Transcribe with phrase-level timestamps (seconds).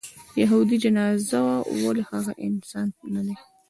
[0.41, 3.35] یهودي جنازه وه ولې هغه انسان نه دی.